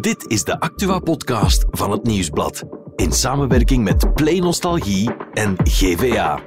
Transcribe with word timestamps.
Dit 0.00 0.24
is 0.26 0.44
de 0.44 0.60
Actua-podcast 0.60 1.64
van 1.70 1.90
het 1.90 2.02
Nieuwsblad. 2.02 2.62
In 2.96 3.12
samenwerking 3.12 3.84
met 3.84 4.14
Play 4.14 4.38
Nostalgie 4.38 5.10
en 5.32 5.56
GVA. 5.64 6.40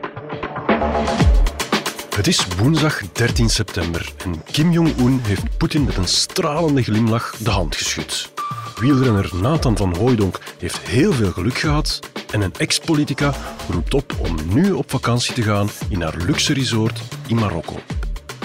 Het 2.16 2.28
is 2.28 2.48
woensdag 2.58 3.12
13 3.12 3.50
september 3.50 4.14
en 4.26 4.44
Kim 4.52 4.72
Jong-un 4.72 5.20
heeft 5.24 5.58
Poetin 5.58 5.84
met 5.84 5.98
een 5.98 6.08
stralende 6.08 6.84
glimlach 6.84 7.36
de 7.38 7.50
hand 7.50 7.76
geschud. 7.76 8.32
Wielrenner 8.80 9.32
Nathan 9.42 9.78
van 9.78 9.96
Hooijdonk 9.96 10.40
heeft 10.58 10.78
heel 10.78 11.12
veel 11.12 11.32
geluk 11.32 11.58
gehad 11.58 12.00
en 12.32 12.42
een 12.42 12.54
ex-politica 12.58 13.34
roept 13.70 13.94
op 13.94 14.16
om 14.18 14.36
nu 14.54 14.72
op 14.72 14.92
vakantie 14.92 15.34
te 15.34 15.42
gaan 15.42 15.70
in 15.90 16.02
haar 16.02 16.18
luxe 16.18 16.54
resort 16.54 17.02
in 17.28 17.36
Marokko. 17.36 17.76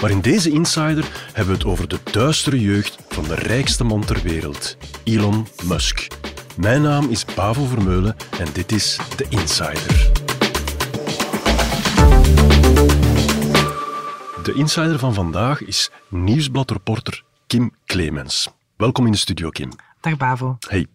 Maar 0.01 0.09
in 0.09 0.21
deze 0.21 0.51
Insider 0.51 1.05
hebben 1.25 1.45
we 1.45 1.59
het 1.59 1.65
over 1.65 1.87
de 1.87 1.99
duistere 2.11 2.59
jeugd 2.59 2.97
van 3.09 3.23
de 3.23 3.35
rijkste 3.35 3.83
man 3.83 4.05
ter 4.05 4.21
wereld, 4.21 4.77
Elon 5.03 5.47
Musk. 5.63 6.07
Mijn 6.57 6.81
naam 6.81 7.09
is 7.09 7.25
Bavo 7.25 7.65
Vermeulen 7.65 8.15
en 8.39 8.47
dit 8.53 8.71
is 8.71 8.99
de 9.17 9.25
Insider. 9.29 10.11
De 14.43 14.53
Insider 14.53 14.99
van 14.99 15.13
vandaag 15.13 15.61
is 15.61 15.91
nieuwsbladreporter 16.07 17.23
Kim 17.47 17.71
Clemens. 17.85 18.49
Welkom 18.77 19.05
in 19.05 19.11
de 19.11 19.17
studio, 19.17 19.49
Kim. 19.49 19.69
Dag 20.01 20.17
Bavo. 20.17 20.57
Hey. 20.67 20.87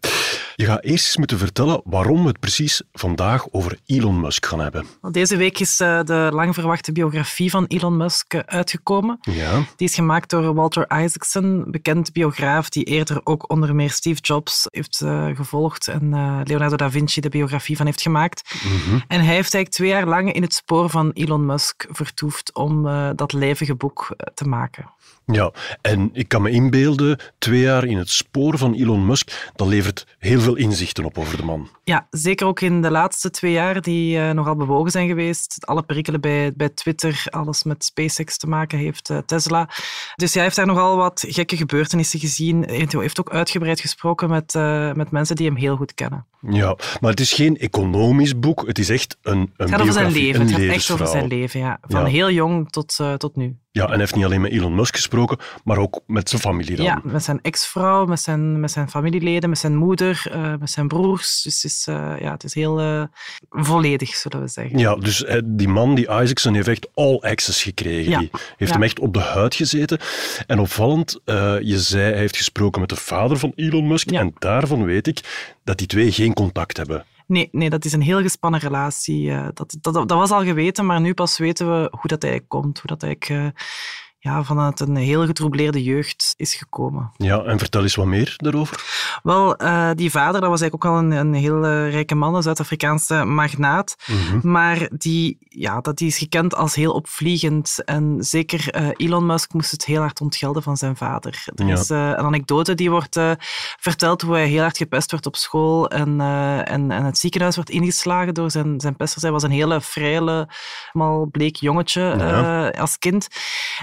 Je 0.57 0.65
gaat 0.65 0.85
eerst 0.85 1.05
eens 1.05 1.17
moeten 1.17 1.39
vertellen 1.39 1.81
waarom 1.85 2.23
we 2.23 2.29
het 2.29 2.41
precies 2.41 2.83
vandaag 2.93 3.47
over 3.51 3.79
Elon 3.87 4.21
Musk 4.21 4.47
gaan 4.47 4.61
hebben. 4.61 4.87
Deze 5.11 5.37
week 5.37 5.59
is 5.61 5.81
uh, 5.81 6.03
de 6.03 6.29
lang 6.33 6.55
verwachte 6.55 6.93
biografie 6.93 7.51
van 7.51 7.67
Elon 7.67 7.97
Musk 7.97 8.35
uitgekomen. 8.35 9.19
Ja. 9.21 9.65
Die 9.77 9.89
is 9.89 9.95
gemaakt 9.95 10.31
door 10.31 10.55
Walter 10.55 11.03
Isaacson, 11.03 11.65
bekend 11.67 12.13
biograaf 12.13 12.69
die 12.69 12.85
eerder 12.85 13.21
ook 13.25 13.51
onder 13.51 13.75
meer 13.75 13.91
Steve 13.91 14.21
Jobs 14.21 14.67
heeft 14.71 15.01
uh, 15.01 15.37
gevolgd 15.37 15.89
en 15.89 16.09
Leonardo 16.45 16.77
da 16.77 16.91
Vinci 16.91 17.21
de 17.21 17.29
biografie 17.29 17.77
van 17.77 17.87
heeft 17.87 18.03
gemaakt. 18.03 18.55
Mhm. 18.65 18.95
En 18.95 19.25
hij 19.25 19.35
heeft 19.35 19.55
eigenlijk 19.55 19.69
twee 19.69 19.89
jaar 19.89 20.07
lang 20.07 20.33
in 20.33 20.43
het 20.43 20.55
spoor 20.55 20.91
van 20.91 21.11
Elon 21.11 21.47
Musk 21.47 21.87
vertoefd 21.91 22.55
om 22.55 22.83
dat 23.17 23.33
levige 23.33 23.75
boek 23.75 24.17
te 24.35 24.45
maken. 24.45 24.93
Ja, 25.27 25.53
en 25.81 26.11
ik 26.13 26.29
kan 26.29 26.43
me 26.43 26.51
inbeelden, 26.51 27.19
twee 27.39 27.61
jaar 27.61 27.85
in 27.85 27.97
het 27.99 28.11
spoor 28.11 28.59
van 28.59 28.75
Elon 28.75 29.07
Musk, 29.07 29.51
dat 29.55 29.69
levert 29.69 30.07
heel 30.19 30.41
veel 30.41 30.55
inzichten 30.55 31.05
op 31.05 31.19
over 31.19 31.37
de 31.37 31.45
man. 31.45 31.69
Ja, 31.85 32.07
zeker 32.11 32.47
ook 32.47 32.61
in 32.61 32.83
de 32.83 32.91
laatste 32.91 33.31
twee 33.31 33.53
jaar, 33.53 33.81
die 33.81 34.17
uh, 34.17 34.31
nogal 34.31 34.57
bewogen 34.57 34.91
zijn 34.91 35.09
geweest. 35.09 35.67
Alle 35.67 35.83
perikelen 35.83 36.21
bij, 36.21 36.53
bij 36.57 36.69
Twitter, 36.69 37.25
alles 37.31 37.63
met 37.63 37.85
SpaceX 37.85 38.37
te 38.39 38.47
maken 38.47 38.79
heeft, 38.79 39.11
uh, 39.11 39.19
Tesla. 39.19 39.69
Dus 40.17 40.35
hij 40.35 40.43
heeft 40.43 40.57
daar 40.57 40.67
nogal 40.67 40.97
wat 40.97 41.25
gekke 41.29 41.57
gebeurtenissen 41.57 42.21
gezien. 42.21 42.63
Hij 42.63 42.87
heeft 42.91 43.21
ook 43.21 43.31
uitgebreid 43.31 43.81
gesproken 43.81 44.31
met, 44.31 44.55
uh, 44.55 44.93
met 44.93 45.11
mensen 45.11 45.37
die 45.37 45.47
hem 45.47 45.57
heel 45.57 45.77
goed 45.77 45.95
kennen. 45.95 46.27
Ja, 46.51 46.77
maar 47.01 47.11
het 47.11 47.21
is 47.21 47.33
geen 47.33 47.57
economisch 47.57 48.39
boek, 48.39 48.67
het 48.67 48.79
is 48.79 48.89
echt 48.89 49.17
een, 49.23 49.39
een 49.39 49.51
Het 49.57 49.71
gaat 49.71 49.81
over 49.81 49.93
zijn 49.93 50.13
leven, 50.13 50.41
het 50.41 50.51
gaat 50.51 50.61
echt 50.61 50.91
over 50.91 51.07
zijn 51.07 51.27
leven, 51.27 51.61
ja. 51.61 51.79
Van 51.81 52.01
Ja. 52.01 52.07
heel 52.07 52.31
jong 52.31 52.71
tot, 52.71 52.97
tot 53.17 53.37
nu. 53.37 53.57
Ja, 53.77 53.83
en 53.85 53.89
hij 53.91 53.99
heeft 53.99 54.15
niet 54.15 54.25
alleen 54.25 54.41
met 54.41 54.51
Elon 54.53 54.75
Musk 54.75 54.95
gesproken, 54.97 55.39
maar 55.65 55.79
ook 55.79 56.01
met 56.07 56.29
zijn 56.29 56.41
familie 56.41 56.77
dan. 56.77 56.85
Ja, 56.85 57.01
met 57.05 57.25
zijn 57.25 57.39
ex-vrouw, 57.43 58.07
met 58.07 58.21
zijn, 58.21 58.61
met 58.61 58.71
zijn 58.71 58.91
familieleden, 58.91 59.49
met 59.49 59.59
zijn 59.59 59.77
moeder, 59.77 60.27
uh, 60.35 60.55
met 60.61 60.71
zijn 60.71 60.89
broers. 60.89 61.43
Dus 61.43 61.63
het 61.63 61.73
is, 61.73 61.87
uh, 61.89 62.13
ja, 62.21 62.33
het 62.33 62.45
is 62.45 62.55
heel 62.55 62.81
uh, 62.81 63.03
volledig, 63.51 64.15
zullen 64.15 64.41
we 64.41 64.49
zeggen. 64.49 64.79
Ja, 64.79 64.97
dus 64.97 65.25
die 65.45 65.69
man, 65.69 65.95
die 65.95 66.05
Isaacson, 66.05 66.55
heeft 66.55 66.69
echt 66.69 66.89
all 66.95 67.19
access 67.21 67.63
gekregen. 67.63 68.11
Ja. 68.11 68.19
Die 68.19 68.31
heeft 68.33 68.71
Ja. 68.71 68.77
hem 68.77 68.83
echt 68.83 68.99
op 68.99 69.13
de 69.15 69.21
huid 69.21 69.55
gezeten. 69.55 69.99
En 70.47 70.59
opvallend, 70.59 71.21
je 71.61 71.79
zei, 71.79 72.03
hij 72.11 72.19
heeft 72.19 72.37
gesproken 72.37 72.81
met 72.81 72.89
de 72.91 72.97
vader 72.97 73.37
van 73.39 73.53
Elon 73.55 73.87
Musk. 73.87 74.11
Ja. 74.11 74.21
En 74.21 74.35
daarvan 74.39 74.85
weet 74.85 75.07
ik 75.07 75.21
dat 75.65 75.79
die 75.79 75.87
twee 75.87 76.13
geen 76.13 76.33
contact 76.33 76.77
hebben. 76.77 77.05
Nee, 77.27 77.49
nee, 77.53 77.71
dat 77.71 77.85
is 77.85 77.93
een 77.93 78.03
heel 78.03 78.21
gespannen 78.21 78.61
relatie. 78.61 79.27
Uh, 79.27 79.49
dat, 79.55 79.77
dat, 79.81 79.95
dat 79.95 80.11
was 80.11 80.31
al 80.31 80.45
geweten, 80.45 80.87
maar 80.87 81.01
nu 81.01 81.15
pas 81.15 81.39
weten 81.39 81.67
we 81.67 81.89
hoe 81.91 82.09
dat 82.09 82.23
eigenlijk 82.23 82.53
komt. 82.53 82.79
Hoe 82.79 82.97
dat 82.97 83.03
eigenlijk 83.03 83.43
uh, 83.43 83.61
ja, 84.25 84.43
vanuit 84.43 84.81
een 84.81 84.97
heel 84.97 85.27
getroubleerde 85.27 85.83
jeugd 85.83 86.35
is 86.37 86.55
gekomen. 86.55 87.11
Ja, 87.17 87.43
en 87.43 87.59
vertel 87.59 87.83
eens 87.83 87.95
wat 87.95 88.07
meer 88.07 88.35
daarover. 88.37 88.83
Wel, 89.23 89.63
uh, 89.63 89.91
die 89.95 90.11
vader, 90.11 90.41
dat 90.41 90.51
was 90.51 90.61
eigenlijk 90.61 90.85
ook 90.85 90.93
al 90.93 90.99
een, 90.99 91.11
een 91.11 91.35
heel 91.35 91.65
rijke 91.89 92.15
man, 92.15 92.35
een 92.35 92.43
Zuid-Afrikaanse 92.43 93.25
magnaat. 93.25 93.95
Mm 94.07 94.17
-hmm. 94.17 94.51
Maar 94.51 94.89
die, 94.97 95.37
ja, 95.49 95.81
dat 95.81 95.97
die 95.99 96.09
is 96.09 96.19
gekend 96.19 96.55
als 96.55 96.75
heel 96.75 96.93
opvliegend. 96.93 97.83
En 97.85 98.17
zeker 98.19 98.75
Elon 98.97 99.27
Musk 99.27 99.53
moest 99.53 99.71
het 99.71 99.85
heel 99.85 100.01
hard 100.01 100.21
ontgelden 100.21 100.63
van 100.63 100.77
zijn 100.77 100.97
vader. 100.97 101.45
Er 101.55 101.67
Ja. 101.67 101.73
is 101.73 101.89
een 101.89 102.17
anekdote 102.17 102.75
die 102.75 102.91
wordt 102.91 103.21
verteld 103.81 104.23
hoe 104.23 104.35
hij 104.35 104.47
heel 104.47 104.61
hard 104.61 104.77
gepest 104.77 105.11
werd 105.11 105.27
op 105.27 105.37
school 105.37 105.89
en, 105.91 106.21
en, 106.65 106.91
en 106.91 107.05
het 107.05 107.19
ziekenhuis 107.19 107.57
werd 107.57 107.71
ingeslagen 107.71 108.35
door 108.35 108.51
zijn, 108.51 108.81
zijn 108.81 108.97
pesters. 108.97 109.23
Hij 109.23 109.33
was 109.33 109.43
een 109.43 109.51
hele 109.51 109.81
frele, 109.81 110.49
mal 110.93 111.29
bleek 111.31 111.57
jongetje 111.57 112.03
Ja. 112.19 112.69
als 112.69 112.99
kind. 112.99 113.29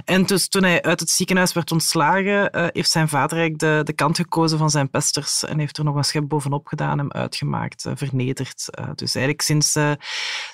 En 0.06 0.26
dus 0.32 0.48
toen 0.48 0.64
hij 0.64 0.82
uit 0.82 1.00
het 1.00 1.10
ziekenhuis 1.10 1.54
werd 1.54 1.72
ontslagen, 1.72 2.58
uh, 2.58 2.68
heeft 2.72 2.90
zijn 2.90 3.10
vader 3.10 3.38
eigenlijk 3.38 3.60
de, 3.60 3.82
de 3.84 3.94
kant 3.94 4.16
gekozen 4.16 4.58
van 4.58 4.70
zijn 4.70 4.90
pesters 4.90 5.46
en 5.46 5.60
heeft 5.60 5.78
er 5.78 5.84
nog 5.84 5.96
een 5.96 6.04
schep 6.04 6.28
bovenop 6.28 6.68
gedaan, 6.68 6.98
hem 6.98 7.12
uitgemaakt, 7.12 7.86
uh, 7.86 7.94
vernederd. 7.96 8.68
Uh, 8.80 8.86
dus 8.96 9.16
eigenlijk 9.16 9.46
sinds 9.46 9.72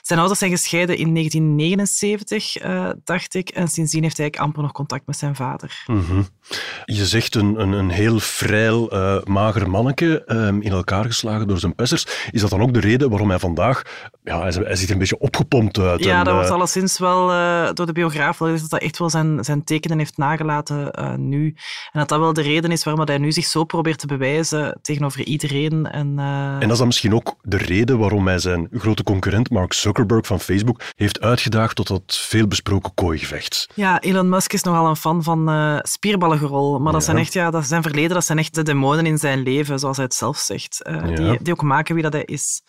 zijn 0.02 0.20
ouders 0.20 0.40
zijn 0.40 0.52
gescheiden 0.52 0.98
in 0.98 1.14
1979, 1.14 2.54
dacht 3.04 3.34
ik, 3.34 3.50
en 3.50 3.68
sindsdien 3.68 4.04
heeft 4.04 4.18
hij 4.18 4.26
eigenlijk 4.26 4.38
amper 4.38 4.62
nog 4.62 4.72
contact 4.72 5.06
met 5.06 5.18
zijn 5.18 5.36
vader. 5.36 5.84
Mm 5.88 6.04
-hmm. 6.08 6.28
Je 6.86 7.06
zegt 7.06 7.36
een, 7.36 7.62
een, 7.62 7.72
een 7.72 7.90
heel 7.90 8.20
vrij, 8.20 8.66
mager 9.24 9.70
manneke 9.70 10.24
um, 10.28 10.62
in 10.62 10.72
elkaar 10.72 11.06
geslagen 11.06 11.48
door 11.48 11.60
zijn 11.60 11.76
pesters. 11.76 12.08
Is 12.32 12.42
dat 12.42 12.50
dan 12.50 12.62
ook 12.62 12.74
de 12.74 12.80
reden 12.80 13.10
waarom 13.10 13.30
hij 13.30 13.40
vandaag, 13.40 13.82
ja, 14.24 14.42
hij, 14.42 14.52
hij 14.52 14.76
ziet 14.76 14.88
er 14.88 14.94
een 14.94 15.00
beetje 15.00 15.20
opgepompt 15.20 15.80
uit? 15.80 16.04
Ja, 16.04 16.20
en, 16.20 16.26
dat 16.26 16.34
wordt 16.34 16.50
alleszins 16.50 16.98
wel 16.98 17.28
door 17.74 17.86
de 17.86 17.92
biograaf, 17.92 18.38
dat 18.38 18.70
dat 18.70 18.82
echt 18.82 18.98
wel 18.98 19.10
zijn, 19.10 19.44
zijn 19.44 19.64
tekenen 19.68 19.98
heeft 19.98 20.18
nagelaten 20.18 21.00
uh, 21.00 21.14
nu. 21.16 21.56
En 21.92 22.00
dat 22.00 22.10
dat 22.10 22.20
wel 22.20 22.34
de 22.34 22.42
reden 22.42 22.72
is 22.72 22.84
waarom 22.84 23.06
hij 23.06 23.18
nu 23.18 23.32
zich 23.32 23.46
zo 23.46 23.64
probeert 23.64 24.00
te 24.00 24.08
bewijzen 24.08 24.80
tegenover 24.82 25.24
iedereen. 25.24 25.86
En, 25.86 26.14
uh... 26.18 26.54
en 26.54 26.60
dat 26.60 26.72
is 26.72 26.78
dan 26.78 26.88
misschien 26.88 27.14
ook 27.14 27.36
de 27.42 27.58
reden 27.58 27.98
waarom 27.98 28.28
hij 28.28 28.40
zijn 28.40 28.68
grote 28.72 29.04
concurrent 29.04 29.50
Mark 29.50 29.74
Zuckerberg 29.74 30.26
van 30.28 30.40
Facebook 30.40 30.82
heeft 30.96 31.22
uitgedaagd 31.22 31.76
tot 31.76 31.88
dat 31.88 32.18
veelbesproken 32.18 32.94
kooigevecht. 32.94 33.68
Ja, 33.74 34.00
Elon 34.00 34.30
Musk 34.30 34.54
is 34.54 34.64
nogal 34.64 34.88
een 34.88 34.96
fan 34.96 35.24
van 35.24 35.50
uh, 35.50 35.78
spierballengorol. 35.82 36.80
Maar 36.80 36.94
dat 36.94 37.02
Ja. 37.02 37.08
zijn 37.08 37.18
echt, 37.18 37.34
ja, 37.34 37.52
dat 37.52 37.66
zijn 37.66 37.82
verleden, 37.82 38.14
dat 38.14 38.26
zijn 38.26 38.38
echt 38.38 38.56
de 38.56 38.64
demonen 38.64 39.06
in 39.06 39.18
zijn 39.18 39.44
leven, 39.44 39.80
zoals 39.80 39.96
hij 39.96 40.06
het 40.06 40.14
zelf 40.14 40.38
zegt. 40.38 40.80
Ja. 40.84 41.02
die, 41.02 41.42
die 41.42 41.54
ook 41.54 41.62
maken 41.62 41.94
wie 41.94 42.04
dat 42.04 42.14
hij 42.14 42.24
is. 42.24 42.62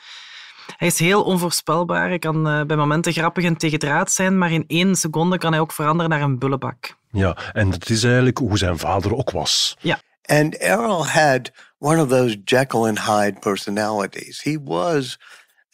Hij 0.77 0.89
is 0.89 0.99
heel 0.99 1.23
onvoorspelbaar. 1.23 2.09
Hij 2.09 2.19
kan 2.19 2.49
uh, 2.49 2.65
bij 2.65 2.77
momenten 2.77 3.13
grappig 3.13 3.45
en 3.45 3.57
tegendraad 3.57 4.11
zijn, 4.11 4.39
maar 4.39 4.53
in 4.53 4.65
één 4.67 4.95
seconde 4.97 5.39
kan 5.39 5.53
hij 5.53 5.61
ook 5.61 5.73
veranderen 5.73 6.11
naar 6.11 6.23
een 6.23 6.39
bullebak. 6.39 6.97
Ja, 7.11 7.37
en 7.53 7.71
dat 7.71 7.89
is 7.89 8.05
eigenlijk 8.05 8.39
hoe 8.39 8.59
zijn 8.59 8.79
vader 8.79 9.17
ook 9.17 9.31
was. 9.31 9.77
Ja. 9.81 10.01
And 10.25 10.57
Errol 10.57 11.07
had 11.07 11.51
one 11.79 12.03
of 12.03 12.09
those 12.09 12.37
Jekyll 12.45 12.87
and 12.87 12.99
Hyde 12.99 13.39
personalities. 13.41 14.43
He 14.43 14.59
was, 14.65 15.19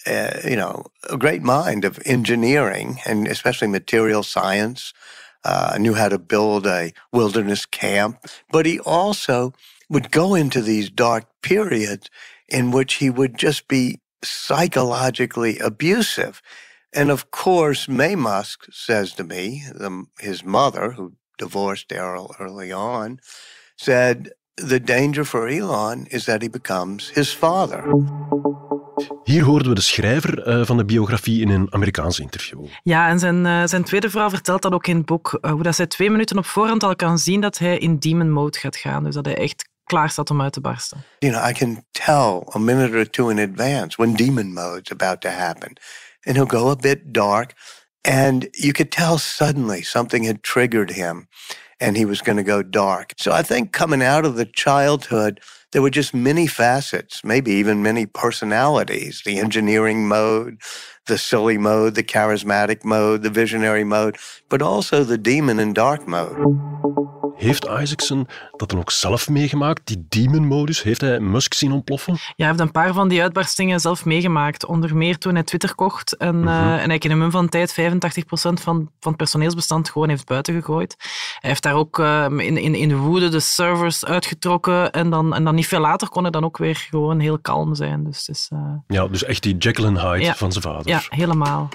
uh, 0.07 0.43
you 0.43 0.57
know, 0.57 0.85
a 1.11 1.17
great 1.17 1.43
mind 1.43 1.85
of 1.85 1.99
engineering 1.99 3.01
and 3.05 3.29
especially 3.29 3.73
material 3.73 4.23
science. 4.23 4.93
Uh, 5.47 5.77
knew 5.77 5.95
how 5.95 6.09
to 6.09 6.19
build 6.19 6.67
a 6.67 6.93
wilderness 7.11 7.67
camp, 7.67 8.17
but 8.49 8.65
he 8.65 8.81
also 8.81 9.53
would 9.89 10.11
go 10.11 10.35
into 10.35 10.63
these 10.63 10.89
dark 10.89 11.25
periods 11.43 12.09
in 12.47 12.71
which 12.71 12.95
he 12.95 13.11
would 13.11 13.37
just 13.37 13.69
be 13.69 13.99
psychologically 14.25 15.59
abusive. 15.59 16.41
And 16.91 17.11
of 17.11 17.31
course, 17.31 17.91
May 17.91 18.15
Musk 18.15 18.67
says 18.71 19.15
to 19.15 19.25
me, 19.25 19.63
the, 19.79 20.07
his 20.19 20.43
mother, 20.43 20.93
who 20.93 21.13
divorced 21.37 21.93
Errol 21.93 22.35
early 22.39 22.73
on, 22.73 23.19
said 23.77 24.33
the 24.55 24.81
danger 24.81 25.25
for 25.25 25.49
Elon 25.49 26.07
is 26.11 26.25
that 26.25 26.43
he 26.43 26.49
becomes 26.49 27.11
his 27.15 27.33
father. 27.33 27.85
Hier 29.25 29.43
hoorden 29.43 29.69
we 29.69 29.75
de 29.75 29.81
schrijver 29.81 30.49
uh, 30.49 30.67
van 30.67 30.77
de 30.77 30.85
biografie 30.85 31.41
in 31.41 31.49
een 31.49 31.73
Amerikaans 31.73 32.19
interview. 32.19 32.67
Ja, 32.83 33.09
en 33.09 33.19
zijn, 33.19 33.45
uh, 33.45 33.63
zijn 33.65 33.85
tweede 33.85 34.11
vrouw 34.11 34.31
vertelt 34.31 34.63
dat 34.63 34.73
ook 34.73 34.87
in 34.87 34.97
het 34.97 35.07
boek, 35.07 35.39
uh, 35.41 35.51
hoe 35.51 35.63
dat 35.63 35.75
zij 35.75 35.87
twee 35.87 36.11
minuten 36.11 36.39
op 36.39 36.47
voorhand 36.47 36.83
al 36.83 36.97
kan 36.97 37.19
zien 37.19 37.41
dat 37.41 37.59
hij 37.59 37.79
in 37.79 37.99
demon 37.99 38.31
mode 38.31 38.59
gaat 38.59 38.77
gaan. 38.77 39.05
Dus 39.05 39.15
dat 39.15 39.25
hij 39.25 39.37
echt 39.37 39.69
klaar 39.95 40.11
staat 40.11 40.31
om 40.31 40.43
uit 40.43 40.53
te 40.53 40.61
barsten. 40.61 41.05
You 41.19 41.33
know, 41.33 41.51
I 41.51 41.53
can 41.53 41.85
tell 41.93 42.49
a 42.55 42.59
minute 42.59 42.99
or 42.99 43.11
two 43.11 43.31
in 43.31 43.39
advance 43.39 43.97
when 43.97 44.15
demon 44.15 44.53
mode's 44.53 44.91
about 44.91 45.21
to 45.21 45.29
happen. 45.29 45.77
And 46.27 46.37
he'll 46.37 46.47
go 46.47 46.71
a 46.71 46.77
bit 46.77 47.13
dark. 47.13 47.55
And 48.03 48.49
you 48.53 48.73
could 48.73 48.91
tell 48.91 49.19
suddenly 49.19 49.83
something 49.83 50.27
had 50.27 50.43
triggered 50.43 50.91
him 50.91 51.27
and 51.81 51.97
he 51.97 52.05
was 52.05 52.23
going 52.23 52.37
to 52.37 52.43
go 52.43 52.63
dark. 52.63 53.13
So 53.17 53.33
I 53.33 53.43
think 53.43 53.73
coming 53.73 54.03
out 54.03 54.25
of 54.25 54.35
the 54.35 54.47
childhood, 54.47 55.41
there 55.71 55.83
were 55.83 55.91
just 55.91 56.15
many 56.15 56.47
facets, 56.47 57.25
maybe 57.25 57.51
even 57.53 57.83
many 57.83 58.07
personalities 58.07 59.23
the 59.25 59.39
engineering 59.39 60.09
mode, 60.09 60.57
the 61.07 61.19
silly 61.19 61.59
mode, 61.59 61.95
the 61.95 62.05
charismatic 62.05 62.85
mode, 62.85 63.23
the 63.23 63.31
visionary 63.31 63.85
mode, 63.85 64.17
but 64.49 64.63
also 64.63 65.05
the 65.05 65.19
demon 65.19 65.59
and 65.59 65.75
dark 65.75 66.07
mode. 66.07 66.37
Heeft 67.37 67.65
Isaacson 67.65 68.29
dat 68.57 68.69
dan 68.71 68.79
ook 68.79 68.91
zelf 68.91 69.29
meegemaakt, 69.29 69.81
die 69.85 70.07
demon-modus? 70.09 70.83
Heeft 70.83 71.01
hij 71.01 71.21
Musk 71.21 71.55
zien 71.55 71.73
ontploffen? 71.73 72.13
Ja, 72.13 72.21
hij 72.37 72.47
heeft 72.47 72.61
een 72.61 72.71
paar 72.71 72.93
van 72.93 73.09
die 73.09 73.23
uitbarstingen 73.23 73.81
zelf 73.81 74.05
meegemaakt. 74.05 74.65
Onder 74.67 74.97
meer 74.97 75.19
toen 75.19 75.35
hij 75.35 75.43
Twitter 75.43 75.75
kocht 75.75 76.17
en, 76.17 76.39
Mhm. 76.39 76.49
eh, 76.49 76.83
en 76.83 76.89
hij 76.89 76.99
in 76.99 77.11
een 77.11 77.19
mum 77.19 77.31
van 77.31 77.49
tijd 77.49 77.73
85% 77.73 78.61
van, 78.61 78.77
van 78.77 78.89
het 79.01 79.17
personeelsbestand 79.17 79.91
gewoon 79.91 80.09
heeft 80.09 80.27
buiten 80.27 80.55
gegooid. 80.55 80.95
Hij 81.41 81.51
heeft 81.51 81.63
daar 81.63 81.75
ook 81.75 81.99
eh, 81.99 82.25
in, 82.31 82.57
in, 82.57 82.75
in 82.75 82.89
de 82.89 82.97
woede 82.97 83.29
de 83.29 83.41
servers 83.41 84.05
uitgetrokken 84.05 84.93
en 84.93 85.11
dan, 85.11 85.35
en 85.35 85.45
dan 85.45 85.55
niet 85.55 85.67
veel 85.67 85.81
later 85.81 86.09
kon 86.09 86.23
hij 86.23 86.31
dan 86.31 86.45
ook 86.45 86.57
weer 86.57 86.77
gewoon 86.77 87.19
heel 87.21 87.39
kalm 87.39 87.75
zijn. 87.75 88.05
Dus 88.05 88.49
eh, 88.49 88.59
Ja, 88.87 89.07
dus 89.09 89.25
echt 89.25 89.43
die 89.43 89.57
Jekyll 89.57 89.85
en 89.87 90.01
Hyde 90.01 90.25
Ja. 90.25 90.35
van 90.35 90.53
zijn 90.53 90.65
vader. 90.65 90.89
ja, 90.89 91.03
helemaal. 91.09 91.69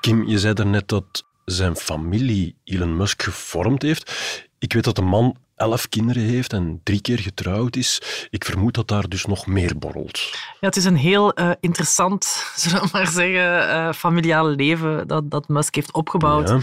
Kim, 0.00 0.26
je 0.26 0.38
zei 0.38 0.54
daarnet 0.54 0.88
dat 0.88 1.24
zijn 1.50 1.76
familie 1.76 2.56
Elon 2.64 2.96
Musk 2.96 3.22
gevormd 3.22 3.82
heeft. 3.82 4.12
Ik 4.58 4.72
weet 4.72 4.84
dat 4.84 4.96
de 4.96 5.02
man 5.02 5.36
elf 5.56 5.88
kinderen 5.88 6.22
heeft 6.22 6.52
en 6.52 6.80
drie 6.82 7.00
keer 7.00 7.18
getrouwd 7.18 7.76
is. 7.76 8.02
Ik 8.30 8.44
vermoed 8.44 8.74
dat 8.74 8.88
daar 8.88 9.08
dus 9.08 9.26
nog 9.26 9.46
meer 9.46 9.78
borrelt. 9.78 10.20
Ja, 10.32 10.66
het 10.66 10.76
is 10.76 10.84
een 10.84 10.96
heel 10.96 11.32
eh, 11.32 11.50
interessant, 11.60 12.24
zullen 12.56 12.82
we 12.82 12.88
maar 12.92 13.06
zeggen, 13.06 13.68
eh 13.68 13.92
familiaal 13.92 14.46
leven 14.48 15.06
dat, 15.06 15.30
dat 15.30 15.48
Musk 15.48 15.74
heeft 15.74 15.92
opgebouwd. 15.92 16.48
Ja. 16.48 16.58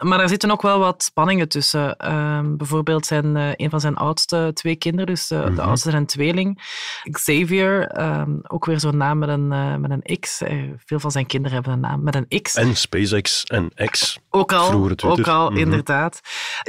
Maar 0.00 0.18
daar 0.18 0.28
zitten 0.28 0.50
ook 0.50 0.62
wel 0.62 0.78
wat 0.78 1.02
spanningen 1.02 1.48
tussen. 1.48 1.96
Ehm, 1.96 2.56
bijvoorbeeld 2.56 3.06
zijn, 3.06 3.36
eh, 3.36 3.48
een 3.56 3.70
van 3.70 3.80
zijn 3.80 3.96
oudste 3.96 4.50
twee 4.54 4.76
kinderen, 4.76 5.06
dus 5.06 5.30
eh, 5.30 5.44
de 5.44 5.50
Mhm. 5.50 5.60
oudste 5.60 5.90
zijn 5.90 6.06
tweeling, 6.06 6.62
Xavier, 7.10 7.86
ehm, 7.86 8.30
ook 8.46 8.64
weer 8.64 8.80
zo'n 8.80 8.96
naam 8.96 9.18
met 9.18 9.28
een, 9.28 9.52
eh, 9.52 9.76
met 9.76 9.90
een 9.90 10.18
X. 10.20 10.42
Veel 10.84 11.00
van 11.00 11.10
zijn 11.10 11.26
kinderen 11.26 11.54
hebben 11.54 11.72
een 11.72 11.80
naam 11.80 12.02
met 12.02 12.14
een 12.14 12.42
X. 12.42 12.54
En 12.54 12.76
SpaceX 12.76 13.44
en 13.44 13.70
X. 13.90 14.18
Ook 14.30 14.52
al, 14.52 14.90
ook 15.04 15.26
al 15.28 15.50
Mhm. 15.50 15.58
inderdaad. 15.58 16.20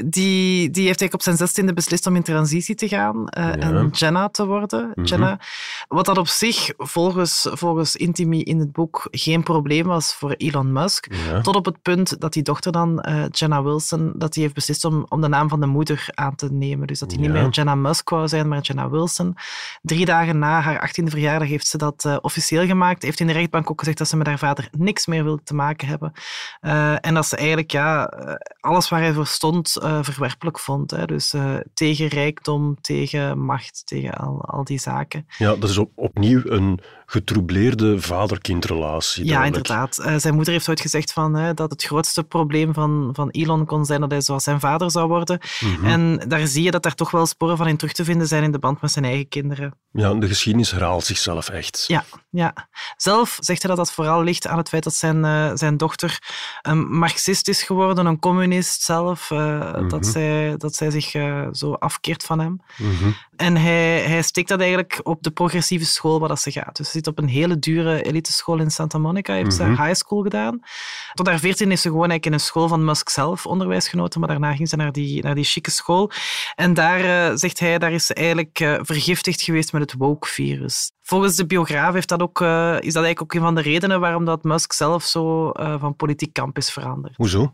Die, 0.05 0.69
die 0.69 0.85
heeft 0.85 0.99
eigenlijk 0.99 1.13
op 1.13 1.21
zijn 1.21 1.37
zestiende 1.37 1.73
beslist 1.73 2.05
om 2.07 2.15
in 2.15 2.23
transitie 2.23 2.75
te 2.75 2.87
gaan 2.87 3.27
en 3.29 3.89
Jenna 3.91 4.29
te 4.29 4.45
worden. 4.45 4.91
Mhm. 4.95 5.05
Jenna. 5.05 5.39
Wat 5.87 6.05
dat 6.05 6.17
op 6.17 6.27
zich, 6.27 6.69
volgens, 6.77 7.47
volgens 7.51 7.95
Intimi 7.95 8.43
in 8.43 8.59
het 8.59 8.71
boek, 8.71 9.07
geen 9.11 9.43
probleem 9.43 9.85
was 9.85 10.13
voor 10.13 10.31
Elon 10.31 10.71
Musk. 10.71 11.07
Ja. 11.31 11.41
Tot 11.41 11.55
op 11.55 11.65
het 11.65 11.81
punt 11.81 12.19
dat 12.21 12.33
die 12.33 12.43
dochter 12.43 12.71
dan, 12.71 12.99
eh, 13.21 13.29
Jenna 13.31 13.63
Wilson, 13.63 14.11
dat 14.15 14.33
die 14.33 14.43
heeft 14.43 14.55
beslist 14.55 14.85
om, 14.85 15.05
om 15.09 15.21
de 15.21 15.27
naam 15.27 15.49
van 15.49 15.59
de 15.59 15.65
moeder 15.65 16.05
aan 16.13 16.35
te 16.35 16.51
nemen. 16.51 16.87
Dus 16.87 16.99
dat 16.99 17.09
die 17.09 17.19
niet 17.19 17.31
meer 17.31 17.49
Jenna 17.49 17.75
Musk 17.75 18.09
wou 18.09 18.27
zijn, 18.27 18.47
maar 18.47 18.61
Jenna 18.61 18.89
Wilson. 18.89 19.35
Drie 19.81 20.05
dagen 20.05 20.39
na 20.39 20.61
haar 20.61 20.89
18e 20.89 21.07
verjaardag 21.07 21.47
heeft 21.47 21.67
ze 21.67 21.77
dat 21.77 22.05
eh, 22.05 22.17
officieel 22.21 22.65
gemaakt. 22.65 23.03
Heeft 23.03 23.19
in 23.19 23.27
de 23.27 23.33
rechtbank 23.33 23.71
ook 23.71 23.79
gezegd 23.79 23.97
dat 23.97 24.07
ze 24.07 24.17
met 24.17 24.27
haar 24.27 24.39
vader 24.39 24.69
niks 24.77 25.05
meer 25.05 25.23
wil 25.23 25.39
te 25.43 25.53
maken 25.53 25.87
hebben. 25.87 26.11
Eh, 26.59 27.05
en 27.05 27.13
dat 27.13 27.25
ze 27.25 27.35
eigenlijk 27.35 27.71
ja, 27.71 28.13
alles 28.59 28.89
waar 28.89 29.01
hij 29.01 29.13
voor 29.13 29.27
stond 29.27 29.77
verwerpelijk 30.01 30.59
vond. 30.59 30.91
Hè. 30.91 31.05
Dus 31.05 31.33
tegen 31.73 32.07
rijkdom, 32.07 32.77
tegen 32.81 33.39
macht, 33.39 33.81
tegen 33.85 34.13
al, 34.13 34.41
al 34.45 34.63
die 34.63 34.79
zaken. 34.79 35.27
ja, 35.37 35.55
dat 35.55 35.69
is 35.69 35.77
op, 35.77 35.91
opnieuw 35.95 36.41
een 36.43 36.79
getroubleerde 37.05 38.01
vader-kindrelatie. 38.01 39.25
Ja, 39.25 39.45
inderdaad. 39.45 39.95
Zijn 40.17 40.35
moeder 40.35 40.53
heeft 40.53 40.69
ooit 40.69 40.81
gezegd 40.81 41.13
van, 41.13 41.35
hè, 41.35 41.53
dat 41.53 41.71
het 41.71 41.83
grootste 41.83 42.23
probleem 42.23 42.73
van, 42.73 43.09
van 43.15 43.29
Elon 43.29 43.65
kon 43.65 43.85
zijn 43.85 44.01
dat 44.01 44.11
hij 44.11 44.21
zoals 44.21 44.43
zijn 44.43 44.59
vader 44.59 44.91
zou 44.91 45.07
worden. 45.07 45.39
Mhm. 45.59 45.85
En 45.85 46.23
daar 46.27 46.47
zie 46.47 46.63
je 46.63 46.71
dat 46.71 46.83
daar 46.83 46.95
toch 46.95 47.11
wel 47.11 47.25
sporen 47.25 47.57
van 47.57 47.67
in 47.67 47.77
terug 47.77 47.93
te 47.93 48.03
vinden 48.03 48.27
zijn 48.27 48.43
in 48.43 48.51
de 48.51 48.59
band 48.59 48.81
met 48.81 48.91
zijn 48.91 49.05
eigen 49.05 49.27
kinderen. 49.27 49.73
Ja, 49.93 50.13
de 50.13 50.27
geschiedenis 50.27 50.71
herhaalt 50.71 51.05
zichzelf 51.05 51.49
echt. 51.49 51.83
Ja, 51.87 52.03
ja. 52.29 52.53
Zelf 52.97 53.37
zegt 53.39 53.61
hij 53.61 53.75
dat 53.75 53.85
dat 53.85 53.93
vooral 53.95 54.23
ligt 54.23 54.47
aan 54.47 54.57
het 54.57 54.69
feit 54.69 54.83
dat 54.83 54.93
zijn, 54.93 55.25
eh, 55.25 55.51
zijn 55.53 55.77
dochter 55.77 56.19
een 56.61 56.97
marxist 56.97 57.47
is 57.47 57.63
geworden, 57.63 58.05
een 58.05 58.19
communist 58.19 58.81
zelf, 58.81 59.31
eh, 59.31 59.87
dat, 59.87 60.05
zij, 60.05 60.53
dat 60.57 60.75
zij 60.75 60.89
zich 60.91 61.13
eh, 61.13 61.47
zo 61.51 61.73
afkeert 61.73 62.23
van 62.23 62.39
hem. 62.39 62.61
Mhm. 62.77 63.11
En 63.35 63.55
hij, 63.57 63.99
hij 64.01 64.21
steekt 64.21 64.49
dat 64.49 64.59
eigenlijk 64.59 64.99
op 65.03 65.23
de 65.23 65.31
progressieve 65.31 65.85
school 65.85 66.19
waar 66.19 66.29
dat 66.29 66.39
ze 66.39 66.51
gaat. 66.51 66.75
Dus 66.75 66.85
ze 66.85 66.91
zit 66.91 67.07
op 67.07 67.17
een 67.17 67.27
hele 67.27 67.59
dure 67.59 68.01
eliteschool 68.03 68.59
in 68.59 68.71
Santa 68.71 68.97
Monica, 68.97 69.33
heeft 69.33 69.57
Mhm. 69.59 69.75
ze 69.75 69.81
high 69.83 69.93
school 69.95 70.21
gedaan. 70.21 70.59
Tot 71.13 71.27
haar 71.27 71.39
veertien 71.39 71.69
heeft 71.69 71.81
ze 71.81 71.87
gewoon 71.87 72.09
eigenlijk 72.09 72.25
in 72.25 72.33
een 72.33 72.45
school 72.45 72.67
van 72.67 72.85
Musk 72.85 73.09
zelf 73.09 73.45
onderwijs 73.45 73.87
genoten, 73.87 74.19
maar 74.19 74.29
daarna 74.29 74.55
ging 74.55 74.69
ze 74.69 74.75
naar 74.75 74.91
die, 74.91 75.23
naar 75.23 75.35
die 75.35 75.43
chique 75.43 75.71
school. 75.71 76.11
En 76.55 76.73
daar, 76.73 77.37
zegt 77.37 77.59
hij, 77.59 77.77
daar 77.77 77.91
is 77.91 78.05
ze 78.05 78.13
eigenlijk 78.13 78.57
vergiftigd 78.81 79.41
geweest 79.41 79.71
met 79.71 79.80
het 79.81 79.93
woke-virus. 79.97 80.91
Volgens 81.11 81.35
de 81.35 81.45
biograaf 81.45 81.93
heeft 81.93 82.09
dat 82.09 82.21
ook, 82.21 82.41
eh, 82.41 82.47
is 82.79 82.93
dat 82.93 83.03
eigenlijk 83.03 83.21
ook 83.21 83.33
een 83.33 83.41
van 83.41 83.55
de 83.55 83.61
redenen 83.61 83.99
waarom 83.99 84.25
dat 84.25 84.43
Musk 84.43 84.73
zelf 84.73 85.03
zo 85.03 85.49
eh, 85.49 85.75
van 85.79 85.95
politiek 85.95 86.33
kamp 86.33 86.57
is 86.57 86.71
veranderd. 86.71 87.15
Hoezo? 87.17 87.53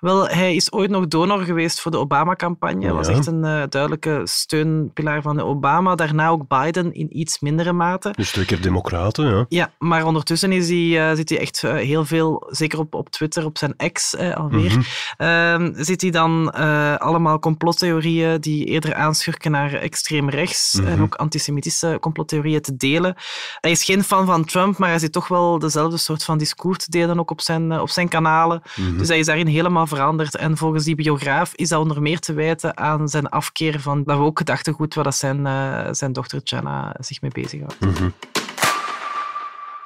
Wel, 0.00 0.28
hij 0.28 0.54
is 0.54 0.72
ooit 0.72 0.90
nog 0.90 1.06
donor 1.08 1.40
geweest 1.40 1.80
voor 1.80 1.90
de 1.90 1.98
Obama-campagne. 1.98 2.84
Hij 2.84 2.94
was 2.94 3.08
echt 3.08 3.26
een 3.26 3.44
eh, 3.44 3.62
duidelijke 3.68 4.20
steunpilaar 4.24 5.22
van 5.22 5.36
de 5.36 5.44
Obama. 5.44 5.94
Daarna 5.94 6.28
ook 6.28 6.48
Biden 6.48 6.94
in 6.94 7.18
iets 7.18 7.40
mindere 7.40 7.72
mate. 7.72 8.10
Dus 8.16 8.30
twee 8.32 8.44
keer 8.44 8.60
democraten, 8.62 9.26
ja. 9.36 9.44
Ja, 9.48 9.70
maar 9.78 10.04
ondertussen 10.04 10.52
is 10.52 10.68
hij, 10.68 11.16
zit 11.16 11.28
hij 11.28 11.38
echt 11.38 11.60
heel 11.62 12.04
veel, 12.04 12.46
zeker 12.50 12.78
op, 12.78 12.94
op 12.94 13.08
Twitter, 13.10 13.44
op 13.44 13.58
zijn 13.58 13.74
ex 13.76 14.16
alweer, 14.16 14.70
Mhm. 14.70 14.80
ehm, 15.16 15.72
zit 15.76 16.00
hij 16.00 16.10
dan 16.10 16.52
allemaal 16.98 17.38
complottheorieën 17.38 18.40
die 18.40 18.64
eerder 18.64 18.94
aanschurken 18.94 19.50
naar 19.50 19.72
extreem 19.74 20.28
rechts 20.30 20.72
Mhm. 20.74 20.86
en 20.86 21.02
ook 21.02 21.14
antisemitische 21.14 21.98
complottheorieën 22.00 22.60
te 22.60 22.76
delen. 22.88 23.14
Hij 23.60 23.70
is 23.70 23.84
geen 23.84 24.04
fan 24.04 24.26
van 24.26 24.44
Trump, 24.44 24.78
maar 24.78 24.88
hij 24.88 24.98
zit 24.98 25.12
toch 25.12 25.28
wel 25.28 25.58
dezelfde 25.58 25.96
soort 25.96 26.24
van 26.24 26.38
discours 26.38 26.78
te 26.78 26.90
delen 26.90 27.18
ook 27.18 27.30
op 27.30 27.40
zijn, 27.40 27.72
eh, 27.72 27.80
op 27.80 27.90
zijn 27.90 28.08
kanalen. 28.08 28.62
Mhm. 28.76 28.98
Dus 28.98 29.08
hij 29.08 29.18
is 29.18 29.26
daarin 29.26 29.46
helemaal 29.46 29.86
veranderd. 29.86 30.36
En 30.36 30.56
volgens 30.56 30.84
die 30.84 30.94
biograaf 30.94 31.54
is 31.54 31.68
dat 31.68 31.80
onder 31.80 32.02
meer 32.02 32.18
te 32.18 32.32
wijten 32.32 32.76
aan 32.76 33.08
zijn 33.08 33.28
afkeer 33.28 33.80
van 33.80 34.02
dat 34.04 34.18
ook 34.18 34.38
gedachtegoed 34.38 34.94
waar 34.94 35.04
dat 35.04 35.16
zijn, 35.16 35.46
eh, 35.46 35.88
zijn 35.90 36.12
dochter 36.12 36.40
Jenna 36.44 36.94
zich 36.98 37.20
mee 37.20 37.30
bezighoudt. 37.30 37.80
Mhm. 37.80 38.08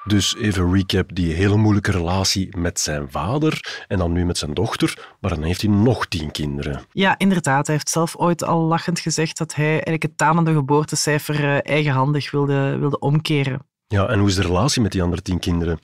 Dus 0.08 0.36
even 0.36 0.72
recap, 0.72 1.14
die 1.14 1.32
hele 1.32 1.56
moeilijke 1.56 1.90
relatie 1.90 2.56
met 2.56 2.80
zijn 2.80 3.10
vader 3.10 3.84
en 3.88 3.98
dan 3.98 4.12
nu 4.12 4.24
met 4.24 4.38
zijn 4.38 4.54
dochter, 4.54 5.14
maar 5.20 5.30
dan 5.30 5.42
heeft 5.42 5.62
hij 5.62 5.70
nog 5.70 6.06
tien 6.06 6.30
kinderen. 6.30 6.82
Ja, 6.92 7.18
inderdaad. 7.18 7.66
Hij 7.66 7.74
heeft 7.74 7.90
zelf 7.90 8.16
ooit 8.16 8.44
al 8.44 8.60
lachend 8.60 9.00
gezegd 9.00 9.38
dat 9.38 9.54
hij 9.54 9.70
eigenlijk 9.70 10.02
het 10.02 10.16
tanende 10.16 10.52
geboortecijfer 10.52 11.44
eh, 11.44 11.72
eigenhandig 11.72 12.30
wilde, 12.30 12.76
wilde 12.78 12.98
omkeren. 12.98 13.66
Ja, 13.90 14.06
en 14.08 14.18
hoe 14.18 14.28
is 14.28 14.34
de 14.34 14.42
relatie 14.42 14.82
met 14.82 14.92
die 14.92 15.02
andere 15.02 15.22
tien 15.22 15.38
kinderen? 15.38 15.78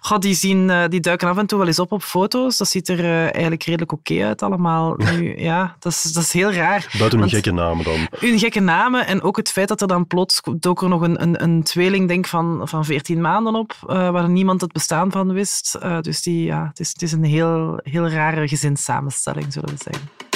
Goh, 0.00 0.18
die, 0.18 0.34
zien, 0.34 0.70
eh, 0.70 0.88
die 0.88 1.00
duiken 1.00 1.28
af 1.28 1.36
en 1.36 1.46
toe 1.46 1.58
wel 1.58 1.66
eens 1.66 1.78
op 1.78 1.92
op 1.92 2.02
foto's. 2.02 2.56
Dat 2.56 2.68
ziet 2.68 2.88
er 2.88 2.98
eh, 2.98 3.22
eigenlijk 3.22 3.62
redelijk 3.62 3.92
oké 3.92 4.24
uit 4.24 4.42
allemaal. 4.42 4.94
Nu, 5.10 5.40
ja, 5.40 5.76
dat 5.78 5.92
is, 5.92 6.02
dat 6.02 6.22
is 6.22 6.32
heel 6.32 6.52
raar. 6.52 6.94
Buiten 6.98 7.18
hun 7.18 7.28
gekke 7.28 7.52
namen 7.52 7.84
dan. 7.84 8.08
Hun 8.18 8.38
gekke 8.38 8.60
namen 8.60 9.06
en 9.06 9.22
ook 9.22 9.36
het 9.36 9.50
feit 9.50 9.68
dat 9.68 9.80
er 9.80 9.88
dan 9.88 10.06
plots 10.06 10.40
dook 10.56 10.82
er 10.82 10.88
nog 10.88 11.00
een, 11.00 11.22
een, 11.22 11.42
een 11.42 11.62
tweeling 11.62 12.08
denk 12.08 12.26
van, 12.26 12.60
van 12.64 12.84
14 12.84 13.20
maanden 13.20 13.54
op, 13.54 13.76
eh, 13.86 14.10
waar 14.10 14.28
niemand 14.28 14.60
het 14.60 14.72
bestaan 14.72 15.10
van 15.10 15.32
wist. 15.32 15.78
Dus 16.00 16.22
die, 16.22 16.44
ja, 16.44 16.66
het, 16.66 16.80
is, 16.80 16.88
het 16.88 17.02
is 17.02 17.12
een 17.12 17.24
heel, 17.24 17.80
heel 17.82 18.08
rare 18.08 18.48
gezinssamenstelling, 18.48 19.52
zullen 19.52 19.70
we 19.70 19.76
zeggen. 19.78 20.29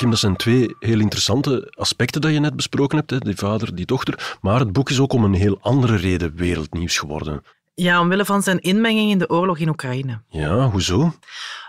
Kim, 0.00 0.10
dat 0.10 0.18
zijn 0.18 0.36
twee 0.36 0.76
heel 0.78 1.00
interessante 1.00 1.72
aspecten 1.76 2.20
dat 2.20 2.32
je 2.32 2.40
net 2.40 2.56
besproken 2.56 2.98
hebt, 2.98 3.10
hè? 3.10 3.18
die 3.18 3.36
vader, 3.36 3.74
die 3.74 3.86
dochter. 3.86 4.36
Maar 4.40 4.60
het 4.60 4.72
boek 4.72 4.90
is 4.90 5.00
ook 5.00 5.12
om 5.12 5.24
een 5.24 5.34
heel 5.34 5.58
andere 5.60 5.96
reden 5.96 6.34
wereldnieuws 6.34 6.98
geworden. 6.98 7.42
Ja, 7.74 8.00
omwille 8.00 8.24
van 8.24 8.42
zijn 8.42 8.58
inmenging 8.58 9.10
in 9.10 9.18
de 9.18 9.28
oorlog 9.28 9.58
in 9.58 9.68
Oekraïne. 9.68 10.22
Ja, 10.28 10.70
hoezo? 10.70 11.12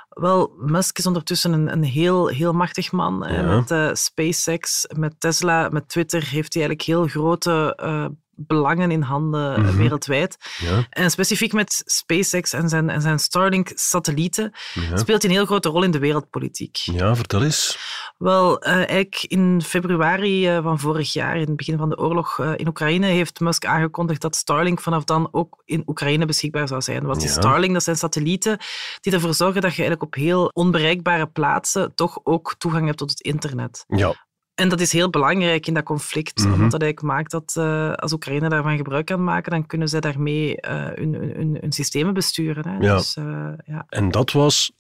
Wel, 0.10 0.54
Musk 0.58 0.98
is 0.98 1.06
ondertussen 1.06 1.54
een, 1.54 1.72
een 1.72 1.84
heel, 1.84 2.28
heel 2.28 2.54
machtig 2.54 2.92
man. 2.92 3.26
Ja. 3.30 3.56
Met 3.56 3.72
eh, 3.72 3.90
SpaceX, 3.94 4.86
met 4.98 5.20
Tesla, 5.20 5.70
met 5.70 5.90
Twitter 5.90 6.20
heeft 6.20 6.54
hij 6.54 6.64
eigenlijk 6.64 6.82
heel 6.82 7.08
grote 7.08 7.74
eh, 7.76 8.06
belangen 8.36 8.92
in 8.92 9.02
handen 9.02 9.56
eh, 9.56 9.64
Mhm. 9.64 9.78
wereldwijd. 9.78 10.38
Ja, 10.58 10.86
En 10.90 11.12
specifiek 11.12 11.54
met 11.54 11.82
SpaceX 11.86 12.54
en 12.54 12.70
zijn, 12.70 12.90
en 12.90 13.02
zijn 13.02 13.20
Starlink-satellieten 13.20 14.52
ja. 14.74 14.98
speelt 14.98 15.22
hij 15.22 15.32
een 15.32 15.38
heel 15.38 15.46
grote 15.46 15.70
rol 15.70 15.84
in 15.84 15.92
de 15.92 16.00
wereldpolitiek. 16.00 16.76
ja 16.78 17.16
vertel 17.16 17.44
eens. 17.44 17.78
Wel, 18.18 18.60
eh, 18.62 18.74
eigenlijk 18.74 19.24
in 19.28 19.62
februari 19.62 20.48
eh, 20.48 20.64
van 20.64 20.80
vorig 20.80 21.14
jaar, 21.14 21.36
in 21.36 21.48
het 21.48 21.56
begin 21.56 21.78
van 21.78 21.90
de 21.90 21.98
oorlog 21.98 22.40
in 22.56 22.68
Oekraïne, 22.68 23.06
heeft 23.08 23.40
Musk 23.40 23.66
aangekondigd 23.66 24.22
dat 24.22 24.36
Starlink 24.36 24.82
vanaf 24.82 25.04
dan 25.04 25.28
ook 25.32 25.62
in 25.66 25.84
Oekraïne 25.86 26.26
beschikbaar 26.26 26.68
zou 26.68 26.82
zijn. 26.82 27.06
Wat 27.06 27.18
is 27.18 27.24
Ja. 27.24 27.40
Starlink? 27.42 27.74
Dat 27.74 27.84
zijn 27.84 27.98
satellieten 27.98 28.58
die 29.02 29.14
ervoor 29.14 29.34
zorgen 29.34 29.62
dat 29.62 29.76
je 29.76 29.82
eigenlijk 29.82 30.04
op 30.04 30.14
heel 30.22 30.50
onbereikbare 30.54 31.28
plaatsen 31.28 31.96
toch 31.96 32.20
ook 32.24 32.56
toegang 32.58 32.86
hebt 32.86 32.98
tot 32.98 33.10
het 33.10 33.22
internet. 33.22 33.84
Ja, 33.88 34.16
En 34.62 34.70
dat 34.70 34.80
is 34.80 34.92
heel 34.92 35.10
belangrijk 35.10 35.68
in 35.68 35.74
dat 35.74 35.84
conflict, 35.84 36.40
Mhm. 36.44 36.54
omdat 36.54 36.72
dat 36.72 36.82
eigenlijk 36.82 37.14
maakt 37.14 37.32
dat 37.32 37.54
eh, 37.58 37.94
als 37.94 38.14
Oekraïne 38.14 38.50
daarvan 38.50 38.78
gebruik 38.78 39.06
kan 39.06 39.24
maken, 39.24 39.52
dan 39.52 39.66
kunnen 39.66 39.88
zij 39.88 40.00
daarmee 40.00 40.58
eh, 40.62 40.76
hun, 40.96 41.14
hun, 41.14 41.32
hun, 41.36 41.58
hun 41.62 41.72
systemen 41.72 42.14
besturen. 42.14 42.68
Hè. 42.68 42.78
Ja. 42.78 42.96
Dus, 42.96 43.16
eh, 43.16 43.48
ja. 43.66 43.86
en 43.90 44.12
dat 44.12 44.32
was 44.32 44.72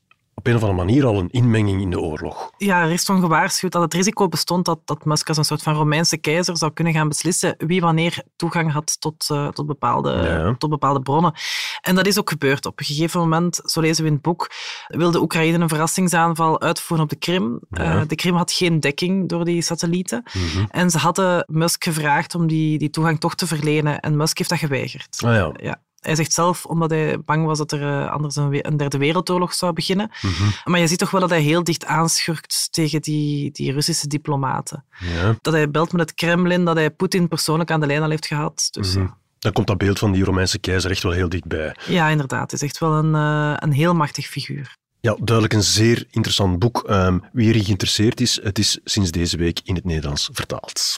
op 0.41 0.47
een 0.47 0.55
of 0.55 0.61
andere 0.61 0.85
manier 0.85 1.05
al 1.05 1.19
een 1.19 1.29
inmenging 1.29 1.81
in 1.81 1.89
de 1.89 1.99
oorlog. 1.99 2.51
Ja, 2.57 2.83
er 2.83 2.91
is 2.91 3.03
toen 3.03 3.19
gewaarschuwd 3.19 3.71
dat 3.71 3.81
het 3.81 3.93
risico 3.93 4.27
bestond 4.27 4.65
dat, 4.65 4.79
dat 4.85 5.05
Musk 5.05 5.27
als 5.27 5.37
een 5.37 5.45
soort 5.45 5.63
van 5.63 5.73
Romeinse 5.73 6.17
keizer 6.17 6.57
zou 6.57 6.71
kunnen 6.73 6.93
gaan 6.93 7.07
beslissen 7.07 7.55
wie 7.57 7.81
wanneer 7.81 8.23
toegang 8.35 8.71
had 8.71 8.99
tot, 8.99 9.29
uh, 9.31 9.47
tot, 9.47 9.65
bepaalde, 9.67 10.11
Ja. 10.11 10.55
tot 10.57 10.69
bepaalde 10.69 11.01
bronnen. 11.01 11.33
En 11.81 11.95
dat 11.95 12.07
is 12.07 12.19
ook 12.19 12.29
gebeurd. 12.29 12.65
Op 12.65 12.79
een 12.79 12.85
gegeven 12.85 13.19
moment, 13.19 13.59
zo 13.63 13.81
lezen 13.81 14.01
we 14.01 14.07
in 14.07 14.13
het 14.13 14.23
boek, 14.23 14.51
wilde 14.87 15.21
Oekraïne 15.21 15.57
een 15.57 15.69
verrassingsaanval 15.69 16.61
uitvoeren 16.61 17.05
op 17.05 17.11
de 17.11 17.17
Krim. 17.19 17.59
Ja. 17.69 17.83
Eh, 17.83 18.01
de 18.07 18.15
Krim 18.15 18.35
had 18.35 18.51
geen 18.51 18.79
dekking 18.79 19.29
door 19.29 19.45
die 19.45 19.61
satellieten. 19.61 20.23
Mhm. 20.33 20.65
En 20.69 20.89
ze 20.89 20.97
hadden 20.97 21.45
Musk 21.47 21.83
gevraagd 21.83 22.35
om 22.35 22.47
die, 22.47 22.77
die 22.77 22.89
toegang 22.89 23.19
toch 23.19 23.35
te 23.35 23.47
verlenen. 23.47 23.99
En 23.99 24.17
Musk 24.17 24.37
heeft 24.37 24.49
dat 24.49 24.59
geweigerd. 24.59 25.17
Ah 25.25 25.33
ja. 25.33 25.51
Ja. 25.55 25.81
Hij 26.01 26.15
zegt 26.15 26.33
zelf, 26.33 26.65
omdat 26.65 26.89
hij 26.89 27.19
bang 27.19 27.45
was 27.45 27.57
dat 27.57 27.71
er 27.71 27.81
eh, 27.81 28.11
anders 28.11 28.35
een, 28.35 28.77
derde 28.77 28.97
wereldoorlog 28.97 29.53
zou 29.53 29.73
beginnen. 29.73 30.11
Mhm. 30.21 30.49
Maar 30.63 30.79
je 30.79 30.87
ziet 30.87 30.99
toch 30.99 31.11
wel 31.11 31.21
dat 31.21 31.29
hij 31.29 31.41
heel 31.41 31.63
dicht 31.63 31.85
aanschurkt 31.85 32.67
tegen 32.71 33.01
die, 33.01 33.51
die 33.51 33.71
Russische 33.71 34.07
diplomaten. 34.07 34.85
Ja. 34.99 35.35
Dat 35.41 35.53
hij 35.53 35.71
belt 35.71 35.91
met 35.91 36.01
het 36.01 36.13
Kremlin, 36.13 36.65
dat 36.65 36.75
hij 36.75 36.91
Poetin 36.91 37.27
persoonlijk 37.27 37.71
aan 37.71 37.79
de 37.79 37.85
lijn 37.85 38.03
al 38.03 38.09
heeft 38.09 38.25
gehad. 38.27 38.67
Dus 38.71 38.95
Mhm. 38.95 39.07
Dan 39.39 39.51
komt 39.51 39.67
dat 39.67 39.77
beeld 39.77 39.99
van 39.99 40.11
die 40.11 40.23
Romeinse 40.23 40.59
keizer 40.59 40.91
echt 40.91 41.03
wel 41.03 41.11
heel 41.11 41.29
dichtbij. 41.29 41.75
ja, 41.87 42.07
inderdaad. 42.07 42.51
Hij 42.51 42.59
is 42.59 42.65
echt 42.65 42.77
wel 42.77 42.91
een, 42.93 43.15
eh, 43.15 43.53
een 43.55 43.71
heel 43.71 43.93
machtig 43.95 44.25
figuur. 44.27 44.75
Ja, 44.99 45.15
duidelijk 45.19 45.53
een 45.53 45.63
zeer 45.63 46.05
interessant 46.09 46.59
boek. 46.59 46.83
Ehm, 46.87 47.19
wie 47.31 47.47
erin 47.49 47.63
geïnteresseerd 47.63 48.21
is, 48.21 48.39
het 48.43 48.59
is 48.59 48.79
sinds 48.83 49.11
deze 49.11 49.37
week 49.37 49.59
in 49.63 49.75
het 49.75 49.83
Nederlands 49.85 50.29
vertaald. 50.33 50.95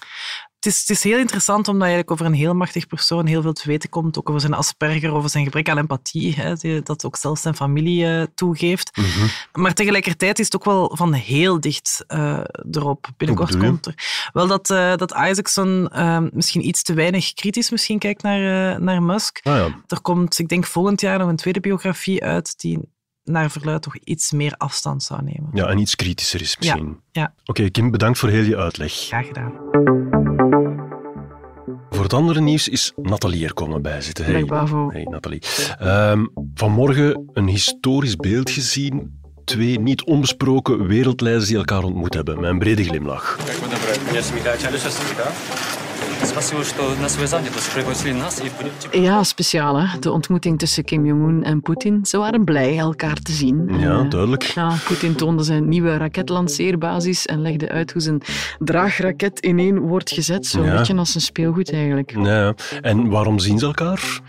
Het 0.63 0.73
is, 0.73 0.79
het 0.79 0.89
is 0.89 1.03
heel 1.03 1.17
interessant 1.17 1.67
omdat 1.67 1.87
je 1.87 1.93
eigenlijk 1.93 2.11
over 2.11 2.25
een 2.25 2.39
heel 2.39 2.55
machtig 2.55 2.87
persoon 2.87 3.25
heel 3.25 3.41
veel 3.41 3.53
te 3.53 3.67
weten 3.67 3.89
komt. 3.89 4.17
Ook 4.17 4.29
over 4.29 4.41
zijn 4.41 4.53
Asperger, 4.53 5.13
over 5.13 5.29
zijn 5.29 5.43
gebrek 5.43 5.69
aan 5.69 5.77
empathie. 5.77 6.35
Hè, 6.35 6.81
dat 6.81 7.05
ook 7.05 7.15
zelfs 7.15 7.41
zijn 7.41 7.55
familie 7.55 8.05
eh, 8.05 8.23
toegeeft. 8.35 8.97
Mhm. 8.97 9.27
Maar 9.53 9.73
tegelijkertijd 9.73 10.39
is 10.39 10.45
het 10.45 10.55
ook 10.55 10.65
wel 10.65 10.91
van 10.95 11.13
heel 11.13 11.59
dicht 11.59 12.03
eh, 12.07 12.39
erop. 12.71 13.07
Binnenkort 13.17 13.57
komt 13.57 13.85
er. 13.85 13.95
Wel 14.33 14.47
dat, 14.47 14.69
eh, 14.69 14.95
dat 14.95 15.11
Isaacson 15.11 15.87
eh, 15.87 16.19
misschien 16.31 16.67
iets 16.67 16.83
te 16.83 16.93
weinig 16.93 17.33
kritisch 17.33 17.69
misschien 17.69 17.99
kijkt 17.99 18.21
naar, 18.21 18.81
naar 18.81 19.03
Musk. 19.03 19.39
Ah 19.43 19.55
ja. 19.55 19.81
Er 19.87 20.01
komt, 20.01 20.39
ik 20.39 20.47
denk, 20.47 20.65
volgend 20.65 21.01
jaar 21.01 21.19
nog 21.19 21.29
een 21.29 21.35
tweede 21.35 21.59
biografie 21.59 22.23
uit 22.23 22.59
die 22.59 22.79
naar 23.23 23.51
verluid 23.51 23.81
toch 23.81 23.97
iets 23.97 24.31
meer 24.31 24.53
afstand 24.57 25.03
zou 25.03 25.23
nemen. 25.23 25.49
ja, 25.53 25.67
en 25.67 25.77
iets 25.77 25.95
kritischer 25.95 26.41
is 26.41 26.57
misschien. 26.57 26.99
ja. 27.11 27.33
Oké, 27.45 27.69
Kim, 27.69 27.91
bedankt 27.91 28.19
voor 28.19 28.29
heel 28.29 28.43
je 28.43 28.57
uitleg. 28.57 28.93
Graag 28.93 29.27
gedaan. 29.27 30.32
Voor 31.89 32.03
het 32.03 32.13
andere 32.13 32.41
nieuws 32.41 32.67
is 32.67 32.93
Nathalie 33.01 33.45
er 33.45 33.53
komen 33.53 33.81
bijzitten. 33.81 34.25
Hey, 34.25 34.43
Bravo. 34.43 34.89
hey 34.91 35.03
Nathalie. 35.03 35.41
Ehm, 35.79 36.25
vanmorgen 36.53 37.29
een 37.33 37.47
historisch 37.47 38.15
beeld 38.15 38.49
gezien. 38.49 39.21
Twee 39.45 39.79
niet 39.79 40.03
onbesproken 40.03 40.87
wereldleiders 40.87 41.47
die 41.47 41.57
elkaar 41.57 41.83
ontmoet 41.83 42.13
hebben. 42.13 42.39
Met 42.39 42.49
een 42.49 42.59
brede 42.59 42.83
glimlach. 42.83 43.37
Kijk. 43.45 43.57
Спасибо, 46.24 46.62
что 46.64 46.94
на 47.00 47.08
свой 47.08 47.26
занятость 47.26 47.72
пригласили 47.74 48.12
нас 48.12 48.40
и 48.40 48.50
будете... 48.58 49.02
Ja, 49.02 49.22
speciaal 49.24 49.76
hè. 49.80 49.98
De 50.00 50.10
ontmoeting 50.12 50.58
tussen 50.58 50.84
Kim 50.84 51.06
Jong-un 51.06 51.42
en 51.44 51.60
Poetin. 51.60 52.06
Ze 52.06 52.18
waren 52.18 52.44
blij 52.44 52.78
elkaar 52.78 53.14
te 53.14 53.32
zien. 53.32 53.68
Ja, 53.78 53.98
Eh, 54.04 54.10
duidelijk. 54.10 54.42
Ja, 54.42 54.74
Poetin 54.86 55.14
toonde 55.14 55.42
zijn 55.42 55.68
nieuwe 55.68 55.96
raketlanceerbasis 55.96 57.26
en 57.26 57.40
legde 57.42 57.68
uit 57.68 57.92
hoe 57.92 58.02
zijn 58.02 58.22
draagraket 58.58 59.38
ineen 59.38 59.78
wordt 59.78 60.10
gezet. 60.10 60.46
Zo'n 60.46 60.64
Ja. 60.64 60.76
beetje 60.76 60.96
als 60.96 61.14
een 61.14 61.20
speelgoed 61.20 61.72
eigenlijk. 61.72 62.14
Ja, 62.22 62.54
en 62.80 63.08
waarom 63.08 63.38
zien 63.38 63.58
ze 63.58 63.66
elkaar? 63.66 64.20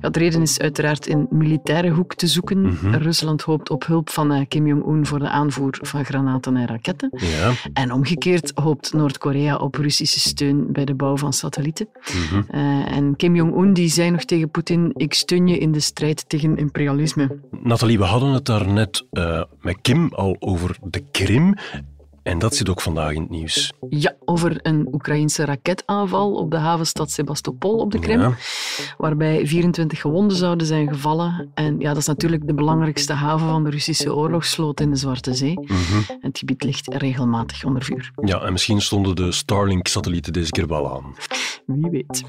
Ja, 0.00 0.08
de 0.10 0.18
reden 0.18 0.42
is 0.42 0.58
uiteraard 0.58 1.06
in 1.06 1.26
militaire 1.30 1.90
hoek 1.90 2.14
te 2.14 2.26
zoeken. 2.26 2.60
Mhm. 2.62 2.94
Rusland 2.94 3.42
hoopt 3.42 3.70
op 3.70 3.86
hulp 3.86 4.10
van 4.10 4.32
eh, 4.32 4.40
Kim 4.48 4.66
Jong-un 4.66 5.06
voor 5.06 5.18
de 5.18 5.28
aanvoer 5.28 5.78
van 5.82 6.04
granaten 6.04 6.56
en 6.56 6.66
raketten. 6.66 7.10
Ja. 7.16 7.50
En 7.72 7.92
omgekeerd 7.92 8.52
hoopt 8.54 8.92
Noord-Korea 8.92 9.56
op 9.56 9.74
Russische 9.74 10.20
steun 10.20 10.72
bij 10.72 10.84
de 10.84 10.94
bouw 10.94 11.16
van 11.16 11.32
satellieten. 11.41 11.87
Mhm. 11.93 12.41
Eh, 12.47 12.95
en 12.97 13.15
Kim 13.15 13.35
Jong-un 13.35 13.73
die 13.73 13.89
zei 13.89 14.11
nog 14.11 14.23
tegen 14.23 14.49
Poetin: 14.49 14.91
Ik 14.95 15.13
steun 15.13 15.47
je 15.47 15.57
in 15.57 15.71
de 15.71 15.79
strijd 15.79 16.29
tegen 16.29 16.57
imperialisme. 16.57 17.39
Nathalie, 17.63 17.97
we 17.97 18.03
hadden 18.03 18.29
het 18.29 18.45
daarnet 18.45 19.05
eh 19.11 19.43
met 19.61 19.77
Kim 19.81 20.09
al 20.13 20.35
over 20.39 20.77
de 20.81 21.03
Krim. 21.11 21.55
En 22.23 22.39
dat 22.39 22.55
zit 22.55 22.69
ook 22.69 22.81
vandaag 22.81 23.11
in 23.13 23.21
het 23.21 23.29
nieuws. 23.29 23.73
Ja, 23.89 24.15
over 24.25 24.59
een 24.61 24.87
Oekraïnse 24.91 25.45
raketaanval 25.45 26.33
op 26.33 26.51
de 26.51 26.57
havenstad 26.57 27.11
Sebastopol 27.11 27.77
op 27.77 27.91
de 27.91 27.99
Krim, 27.99 28.19
Ja. 28.19 28.33
waarbij 28.97 29.47
24 29.47 30.01
gewonden 30.01 30.37
zouden 30.37 30.67
zijn 30.67 30.87
gevallen. 30.87 31.51
En 31.53 31.79
ja, 31.79 31.87
dat 31.87 31.97
is 31.97 32.05
natuurlijk 32.07 32.47
de 32.47 32.53
belangrijkste 32.53 33.13
haven 33.13 33.47
van 33.47 33.63
de 33.63 33.69
Russische 33.69 34.15
oorlogsvloot 34.15 34.79
in 34.79 34.89
de 34.89 34.95
Zwarte 34.95 35.33
Zee. 35.33 35.59
Mhm. 35.61 35.77
Het 36.19 36.37
gebied 36.37 36.63
ligt 36.63 36.93
regelmatig 36.93 37.63
onder 37.65 37.83
vuur. 37.83 38.11
ja, 38.21 38.41
en 38.41 38.51
misschien 38.51 38.81
stonden 38.81 39.15
de 39.15 39.31
Starlink-satellieten 39.31 40.33
deze 40.33 40.49
keer 40.51 40.67
wel 40.67 40.95
aan. 40.95 41.15
Wie 41.65 41.89
weet. 41.89 42.23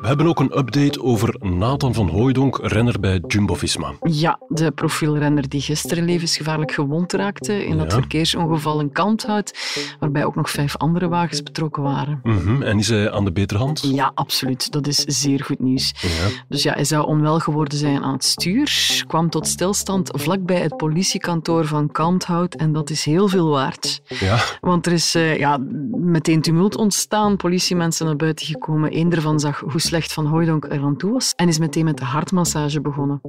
We 0.00 0.06
hebben 0.06 0.26
ook 0.26 0.40
een 0.40 0.58
update 0.58 1.02
over 1.02 1.36
Nathan 1.40 1.94
van 1.94 2.08
Hooijdonk, 2.08 2.58
renner 2.62 3.00
bij 3.00 3.22
Jumbo-Visma. 3.26 3.92
Ja, 4.02 4.38
de 4.48 4.70
profielrenner 4.70 5.48
die 5.48 5.60
gisteren 5.60 6.04
levensgevaarlijk 6.04 6.72
gewond 6.72 7.12
raakte 7.12 7.66
in 7.66 7.78
dat 7.78 7.90
Ja. 7.90 7.98
verkeersongeval 7.98 8.80
in 8.80 8.92
Kalmthout, 8.92 9.58
waarbij 10.00 10.24
ook 10.24 10.34
nog 10.34 10.50
vijf 10.50 10.76
andere 10.76 11.08
wagens 11.08 11.42
betrokken 11.42 11.82
waren. 11.82 12.20
Mhm. 12.22 12.62
En 12.62 12.78
is 12.78 12.88
hij 12.88 13.10
aan 13.10 13.24
de 13.24 13.32
betere 13.32 13.58
hand? 13.60 13.80
Ja, 13.82 14.10
absoluut. 14.14 14.72
Dat 14.72 14.86
is 14.86 14.96
zeer 14.96 15.44
goed 15.44 15.60
nieuws. 15.60 15.94
Ja. 16.00 16.28
Dus 16.48 16.62
ja, 16.62 16.72
hij 16.72 16.84
zou 16.84 17.06
onwel 17.06 17.38
geworden 17.38 17.78
zijn 17.78 18.02
aan 18.02 18.12
het 18.12 18.24
stuur, 18.24 19.02
kwam 19.06 19.30
tot 19.30 19.46
stilstand 19.46 20.10
vlakbij 20.14 20.60
het 20.60 20.76
politiekantoor 20.76 21.66
van 21.66 21.90
Kalmthout 21.92 22.54
en 22.54 22.72
dat 22.72 22.90
is 22.90 23.04
heel 23.04 23.28
veel 23.28 23.48
waard. 23.48 24.02
Ja. 24.20 24.38
Want 24.60 24.86
er 24.86 24.92
is 24.92 25.14
eh, 25.14 25.38
ja, 25.38 25.58
meteen 25.90 26.40
tumult 26.40 26.76
ontstaan, 26.76 27.36
politiemensen 27.36 28.06
naar 28.06 28.16
buiten 28.16 28.46
gekomen. 28.46 28.96
Eén 28.96 29.12
ervan 29.12 29.40
zag 29.46 29.60
hoe 29.60 29.80
slecht 29.80 30.12
Van 30.12 30.26
Hooijdonk 30.26 30.64
eraan 30.64 30.96
toe 30.96 31.12
was 31.12 31.32
en 31.36 31.48
is 31.48 31.58
meteen 31.58 31.84
met 31.84 31.98
de 31.98 32.04
hartmassage 32.04 32.80
begonnen. 32.80 33.20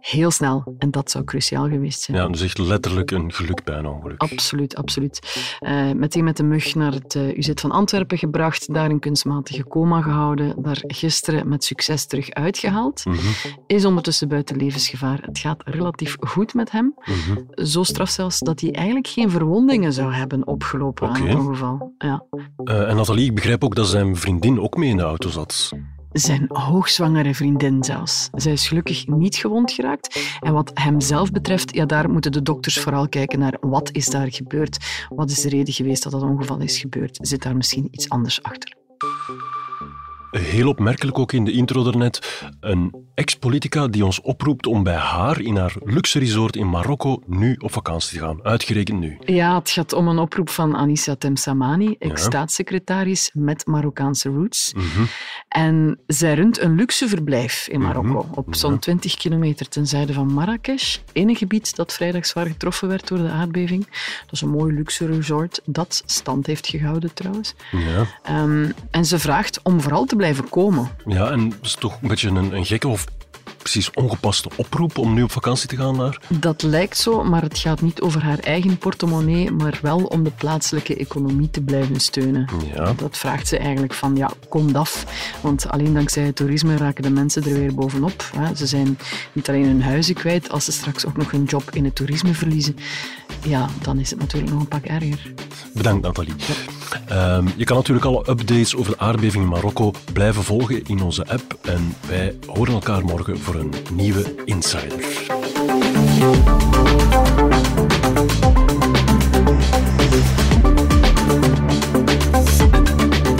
Heel 0.00 0.30
snel, 0.30 0.74
en 0.78 0.90
dat 0.90 1.10
zou 1.10 1.24
cruciaal 1.24 1.68
geweest 1.68 2.00
zijn. 2.00 2.16
ja, 2.16 2.28
dus 2.28 2.40
echt 2.40 2.58
letterlijk 2.58 3.10
een 3.10 3.32
geluk 3.32 3.64
bij 3.64 3.78
een 3.78 3.86
ongeluk. 3.86 4.22
Absoluut, 4.22 4.76
absoluut. 4.76 5.56
Eh, 5.58 5.92
meteen 5.92 6.24
met 6.24 6.36
de 6.36 6.42
mug 6.42 6.74
naar 6.74 6.92
het 6.92 7.14
eh, 7.14 7.36
UZ 7.36 7.50
van 7.54 7.70
Antwerpen 7.70 8.18
gebracht, 8.18 8.74
daar 8.74 8.90
in 8.90 8.98
kunstmatige 8.98 9.64
coma 9.64 10.02
gehouden, 10.02 10.62
daar 10.62 10.82
gisteren 10.86 11.48
met 11.48 11.64
succes 11.64 12.06
terug 12.06 12.30
uitgehaald. 12.30 13.04
Mhm. 13.04 13.16
Is 13.66 13.84
ondertussen 13.84 14.28
buiten 14.28 14.56
levensgevaar. 14.56 15.18
Het 15.22 15.38
gaat 15.38 15.62
relatief 15.64 16.16
goed 16.20 16.54
met 16.54 16.70
hem. 16.70 16.94
Mhm. 17.04 17.64
Zo 17.66 17.82
straf 17.82 18.08
zelfs 18.08 18.38
dat 18.38 18.60
hij 18.60 18.72
eigenlijk 18.72 19.06
geen 19.06 19.30
verwondingen 19.30 19.92
zou 19.92 20.12
hebben 20.12 20.46
opgelopen 20.46 21.08
aan 21.08 21.26
het 21.26 21.38
ongeval. 21.38 21.94
Ja. 21.98 22.24
Eh, 22.64 22.88
en 22.88 22.96
Nathalie, 22.96 23.24
ik 23.24 23.34
begrijp 23.34 23.64
ook 23.64 23.74
dat 23.74 23.86
zijn 23.86 24.16
vriendin 24.16 24.60
ook 24.60 24.76
mee 24.76 24.88
in 24.88 24.96
de 24.96 25.02
auto 25.02 25.28
zat. 25.28 25.72
Zijn 26.12 26.44
hoogzwangere 26.48 27.34
vriendin 27.34 27.84
zelfs. 27.84 28.28
Zij 28.32 28.52
is 28.52 28.68
gelukkig 28.68 29.06
niet 29.06 29.36
gewond 29.36 29.72
geraakt. 29.72 30.38
En 30.40 30.52
wat 30.52 30.70
hem 30.74 31.00
zelf 31.00 31.30
betreft, 31.30 31.74
ja, 31.74 31.86
daar 31.86 32.10
moeten 32.10 32.32
de 32.32 32.42
dokters 32.42 32.78
vooral 32.78 33.08
kijken 33.08 33.38
naar 33.38 33.56
wat 33.60 33.90
is 33.92 34.06
daar 34.06 34.32
gebeurd. 34.32 35.06
Wat 35.08 35.30
is 35.30 35.40
de 35.40 35.48
reden 35.48 35.74
geweest 35.74 36.02
dat 36.02 36.12
dat 36.12 36.22
ongeval 36.22 36.60
is 36.60 36.78
gebeurd? 36.78 37.18
Zit 37.20 37.42
daar 37.42 37.56
misschien 37.56 37.88
iets 37.90 38.08
anders 38.08 38.42
achter? 38.42 38.74
Heel 40.30 40.68
opmerkelijk 40.68 41.18
ook 41.18 41.32
in 41.32 41.44
de 41.44 41.52
intro 41.52 41.82
daarnet. 41.82 42.42
Een 42.60 42.94
ex-politica 43.14 43.86
die 43.88 44.04
ons 44.04 44.20
oproept 44.20 44.66
om 44.66 44.82
bij 44.82 44.94
haar 44.94 45.40
in 45.40 45.56
haar 45.56 45.74
luxe 45.84 46.18
resort 46.18 46.56
in 46.56 46.70
Marokko 46.70 47.22
nu 47.26 47.54
op 47.58 47.72
vakantie 47.72 48.18
te 48.18 48.24
gaan. 48.24 48.44
Uitgerekend 48.44 49.00
nu. 49.00 49.18
Ja, 49.24 49.58
het 49.58 49.70
gaat 49.70 49.92
om 49.92 50.08
een 50.08 50.18
oproep 50.18 50.50
van 50.50 50.76
Anissa 50.76 51.14
Temsamani, 51.16 51.96
ex-staatssecretaris 51.98 53.30
met 53.34 53.66
Marokkaanse 53.66 54.28
roots. 54.28 54.72
Mhm. 54.76 55.04
En 55.48 55.98
zij 56.06 56.34
runt 56.34 56.60
een 56.60 56.74
luxe 56.74 57.08
verblijf 57.08 57.68
in 57.68 57.80
Marokko, 57.80 58.26
Mhm. 58.28 58.38
op 58.38 58.54
zo'n 58.54 58.78
20 58.78 59.14
kilometer 59.16 59.68
ten 59.68 59.86
zuiden 59.86 60.14
van 60.14 60.32
Marrakesh, 60.32 60.96
een 61.12 61.36
gebied 61.36 61.76
dat 61.76 61.92
vrijdag 61.92 62.26
zwaar 62.26 62.46
getroffen 62.46 62.88
werd 62.88 63.08
door 63.08 63.18
de 63.18 63.28
aardbeving. 63.30 63.84
Dat 64.20 64.32
is 64.32 64.40
een 64.40 64.48
mooi 64.50 64.74
luxe 64.74 65.06
resort 65.06 65.60
dat 65.64 66.02
stand 66.06 66.46
heeft 66.46 66.66
gehouden 66.66 67.14
trouwens. 67.14 67.54
Ja. 67.70 68.06
Ehm, 68.22 68.70
en 68.90 69.04
ze 69.04 69.18
vraagt 69.18 69.60
om 69.62 69.80
vooral 69.80 70.04
te 70.04 70.16
blijven 70.18 70.48
komen. 70.48 70.90
ja, 71.06 71.30
en 71.30 71.48
dat 71.48 71.58
is 71.62 71.74
toch 71.74 71.98
een 72.02 72.08
beetje 72.08 72.28
een, 72.28 72.56
een 72.56 72.66
gekke 72.66 72.88
of 72.88 73.06
precies 73.58 73.90
ongepaste 73.90 74.48
oproep 74.56 74.98
om 74.98 75.14
nu 75.14 75.22
op 75.22 75.30
vakantie 75.30 75.68
te 75.68 75.76
gaan 75.76 75.96
naar. 75.96 76.20
Dat 76.28 76.62
lijkt 76.62 76.96
zo, 76.96 77.24
maar 77.24 77.42
het 77.42 77.58
gaat 77.58 77.80
niet 77.80 78.00
over 78.00 78.22
haar 78.22 78.38
eigen 78.38 78.78
portemonnee, 78.78 79.50
maar 79.50 79.78
wel 79.82 79.98
om 79.98 80.22
de 80.24 80.30
plaatselijke 80.30 80.96
economie 80.96 81.50
te 81.50 81.60
blijven 81.60 82.00
steunen. 82.00 82.48
Ja. 82.74 82.92
Dat 82.92 83.18
vraagt 83.18 83.48
ze 83.48 83.58
eigenlijk 83.58 83.94
van, 83.94 84.16
ja, 84.16 84.30
kom 84.48 84.76
af. 84.76 85.04
Want 85.40 85.68
alleen 85.68 85.94
dankzij 85.94 86.22
het 86.22 86.36
toerisme 86.36 86.76
raken 86.76 87.02
de 87.02 87.10
mensen 87.10 87.44
er 87.44 87.52
weer 87.52 87.74
bovenop. 87.74 88.30
Ze 88.56 88.66
zijn 88.66 88.98
niet 89.32 89.48
alleen 89.48 89.64
hun 89.64 89.82
huizen 89.82 90.14
kwijt, 90.14 90.50
als 90.50 90.64
ze 90.64 90.72
straks 90.72 91.06
ook 91.06 91.16
nog 91.16 91.30
hun 91.30 91.44
job 91.44 91.70
in 91.70 91.84
het 91.84 91.94
toerisme 91.94 92.34
verliezen, 92.34 92.76
ja, 93.42 93.68
dan 93.82 93.98
is 93.98 94.10
het 94.10 94.18
natuurlijk 94.18 94.52
nog 94.52 94.60
een 94.60 94.68
pak 94.68 94.84
erger. 94.84 95.32
Bedankt, 95.74 96.02
Nathalie. 96.02 96.34
Ehm, 97.08 97.46
je 97.56 97.64
kan 97.64 97.76
natuurlijk 97.76 98.06
alle 98.06 98.24
updates 98.28 98.76
over 98.76 98.92
de 98.92 98.98
aardbeving 98.98 99.42
in 99.42 99.48
Marokko 99.48 99.92
blijven 100.12 100.42
volgen 100.42 100.84
in 100.84 101.02
onze 101.02 101.26
app. 101.26 101.58
En 101.62 101.94
wij 102.08 102.38
horen 102.46 102.72
elkaar 102.72 103.04
morgen 103.04 103.38
voor 103.38 103.54
een 103.54 103.72
nieuwe 103.92 104.34
Insider. 104.44 104.98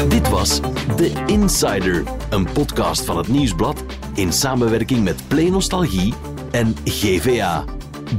Dit 0.09 0.29
was 0.29 0.61
The 0.97 1.13
Insider, 1.27 2.03
een 2.31 2.53
podcast 2.53 3.05
van 3.05 3.17
het 3.17 3.29
Nieuwsblad 3.29 3.85
in 4.15 4.33
samenwerking 4.33 5.05
met 5.05 5.29
Play 5.29 5.49
Nostalgie 5.49 6.15
en 6.51 6.77
GVA. 6.85 7.65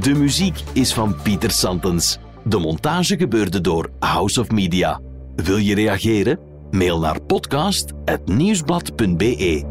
De 0.00 0.14
muziek 0.14 0.62
is 0.72 0.94
van 0.94 1.16
Pieter 1.22 1.50
Santens. 1.50 2.18
De 2.44 2.58
montage 2.58 3.16
gebeurde 3.16 3.60
door 3.60 3.90
House 3.98 4.40
of 4.40 4.50
Media. 4.50 5.00
Wil 5.42 5.56
je 5.56 5.74
reageren? 5.74 6.38
Mail 6.70 6.98
naar 6.98 7.22
podcast.nieuwsblad.be. 7.22 9.69